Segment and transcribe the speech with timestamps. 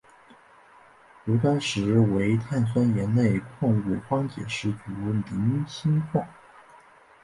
[1.25, 6.27] 炉甘石为碳酸盐类矿物方解石族菱锌矿。